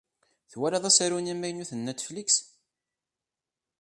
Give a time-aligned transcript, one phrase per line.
[0.51, 2.29] Twalaḍ asaru-nni amaynut n Netflix?